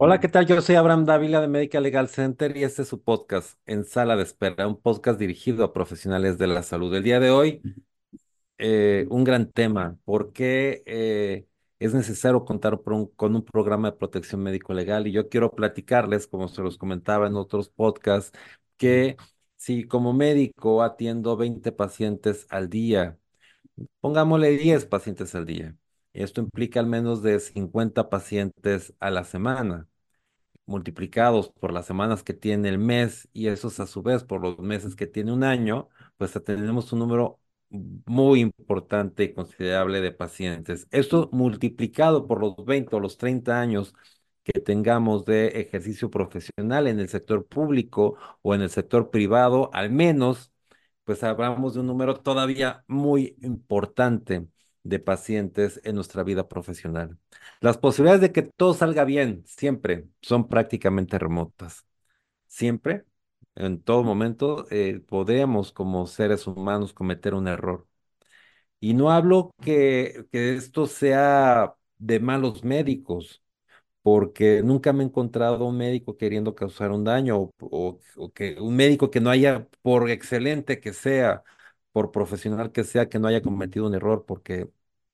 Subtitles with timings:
[0.00, 0.46] Hola, ¿qué tal?
[0.46, 4.16] Yo soy Abraham Dávila de Medical Legal Center y este es su podcast En Sala
[4.16, 6.94] de Espera, un podcast dirigido a profesionales de la salud.
[6.94, 7.60] El día de hoy,
[8.58, 11.46] eh, un gran tema, ¿por qué eh,
[11.78, 15.06] es necesario contar con un programa de protección médico-legal?
[15.06, 18.32] Y yo quiero platicarles, como se los comentaba en otros podcasts,
[18.76, 19.16] que
[19.56, 23.18] si como médico atiendo 20 pacientes al día,
[24.00, 25.76] pongámosle 10 pacientes al día,
[26.12, 29.88] esto implica al menos de 50 pacientes a la semana
[30.66, 34.58] multiplicados por las semanas que tiene el mes y esos a su vez por los
[34.58, 37.40] meses que tiene un año, pues tenemos un número
[37.70, 40.86] muy importante y considerable de pacientes.
[40.90, 43.94] Esto multiplicado por los 20 o los 30 años
[44.44, 49.90] que tengamos de ejercicio profesional en el sector público o en el sector privado, al
[49.90, 50.52] menos,
[51.04, 54.46] pues hablamos de un número todavía muy importante
[54.88, 57.18] de pacientes en nuestra vida profesional.
[57.60, 61.86] Las posibilidades de que todo salga bien siempre son prácticamente remotas.
[62.48, 63.04] Siempre,
[63.56, 67.86] en todo momento, eh, podemos como seres humanos cometer un error.
[68.80, 73.42] Y no hablo que, que esto sea de malos médicos,
[74.02, 78.60] porque nunca me he encontrado un médico queriendo causar un daño o, o- o que
[78.60, 81.42] un médico que no haya, por excelente que sea,
[81.92, 84.68] por profesional que sea, que no haya cometido un error, porque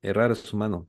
[0.05, 0.89] errar es humano.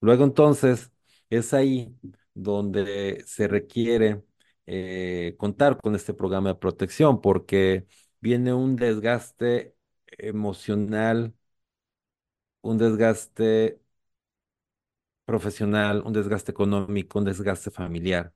[0.00, 0.92] Luego entonces
[1.30, 1.96] es ahí
[2.34, 4.22] donde se requiere
[4.66, 7.86] eh, contar con este programa de protección porque
[8.20, 9.74] viene un desgaste
[10.18, 11.34] emocional,
[12.62, 13.80] un desgaste
[15.24, 18.32] profesional, un desgaste económico, un desgaste familiar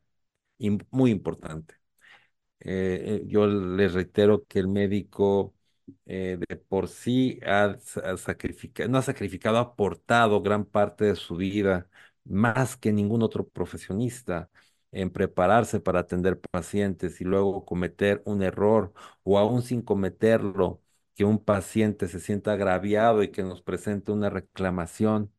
[0.59, 1.77] im- muy importante.
[2.61, 5.55] Eh, eh, yo les reitero que el médico
[6.07, 11.17] eh, de por sí ha, sa- sacrificado, no ha sacrificado, ha aportado gran parte de
[11.17, 11.89] su vida,
[12.25, 14.51] más que ningún otro profesionista,
[14.93, 18.93] en prepararse para atender pacientes y luego cometer un error
[19.23, 20.83] o aún sin cometerlo,
[21.15, 25.33] que un paciente se sienta agraviado y que nos presente una reclamación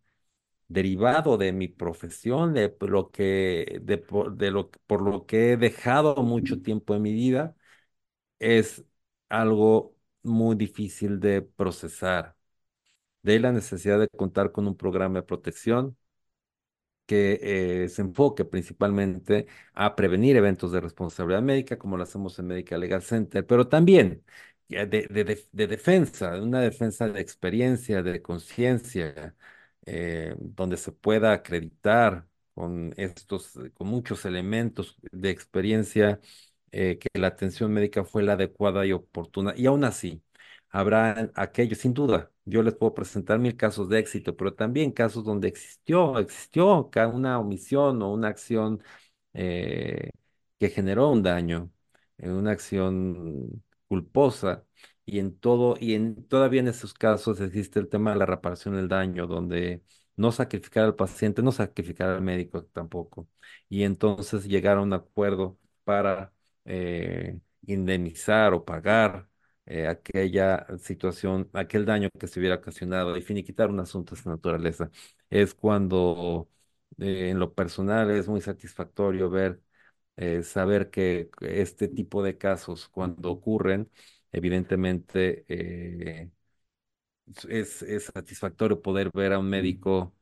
[0.68, 4.04] derivado de mi profesión, de lo que, de,
[4.36, 7.56] de lo, por lo que he dejado mucho tiempo en mi vida,
[8.40, 8.84] es
[9.30, 9.91] algo
[10.24, 12.36] muy difícil de procesar.
[13.24, 15.98] De ahí la necesidad de contar con un programa de protección
[17.06, 22.48] que eh, se enfoque principalmente a prevenir eventos de responsabilidad médica, como lo hacemos en
[22.48, 24.24] Medical Legal Center, pero también
[24.70, 29.36] de, de, de- de defensa, una defensa de experiencia, de conciencia,
[29.86, 36.20] eh, donde se pueda acreditar con estos, con muchos elementos de experiencia,
[36.72, 39.54] eh, que la atención médica fue la adecuada y oportuna.
[39.56, 40.24] Y aún así,
[40.74, 45.24] Habrá aquellos, sin duda, yo les puedo presentar mil casos de éxito, pero también casos
[45.26, 48.82] donde existió, existió una omisión o una acción
[49.34, 50.12] eh,
[50.60, 51.72] que generó un daño,
[52.18, 54.66] eh, una acción culposa.
[55.06, 58.76] Y en todo, y en todavía en esos casos existe el tema de la reparación
[58.76, 59.84] del daño, donde
[60.16, 63.28] no sacrificar al paciente, no sacrificar al médico tampoco.
[63.68, 66.34] Y entonces llegar a un acuerdo para
[66.66, 69.30] eh, indemnizar o pagar
[69.66, 74.30] eh, aquella situación, aquel daño que se hubiera ocasionado y finiquitar un asunto de esta
[74.32, 74.92] naturaleza.
[75.30, 76.50] Es cuando
[77.00, 79.62] eh, en lo personal es muy satisfactorio ver,
[80.44, 83.90] saber que este tipo de casos, cuando ocurren,
[84.32, 85.46] evidentemente
[87.50, 90.14] es, es satisfactorio poder ver a un médico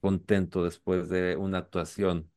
[0.00, 2.30] contento después de una actuación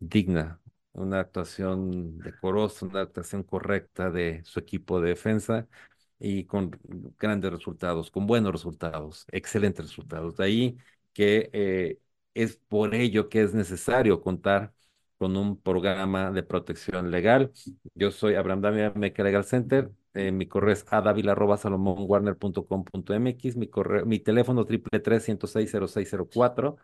[0.00, 0.60] digna,
[0.98, 5.66] una actuación decorosa, una actuación correcta de su equipo de defensa
[6.18, 6.70] y con
[7.18, 10.36] grandes resultados, con buenos resultados, excelentes resultados.
[10.36, 10.76] De ahí
[11.12, 11.98] que eh,
[12.34, 14.72] es por ello que es necesario contar
[15.18, 17.52] con un programa de protección legal.
[17.94, 19.90] Yo soy Abraham Damián Meca Legal Center.
[20.14, 23.56] Eh, mi correo es adavila.salomonwarner.com.mx.
[23.56, 26.76] Mi, correo, mi teléfono 333 106 0604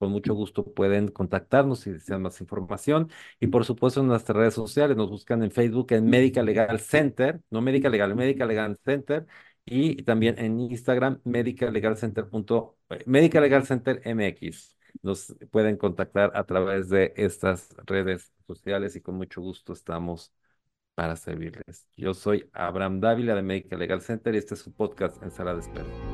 [0.00, 3.10] con mucho gusto pueden contactarnos si desean más información.
[3.40, 7.40] Y por supuesto en nuestras redes sociales nos buscan en Facebook en Medical Legal Center,
[7.50, 9.26] no Medical Legal, Medical Legal Center.
[9.66, 12.28] Y también en Instagram, Medical Legal Center.
[12.28, 14.76] punto- eh, Medical Legal Center MX.
[15.02, 20.32] Nos pueden contactar a través de estas redes sociales y con mucho gusto estamos
[20.94, 21.86] para servirles.
[21.96, 25.54] Yo soy Abraham Dávila de Medical Legal Center y este es su podcast en sala
[25.54, 26.09] de espera.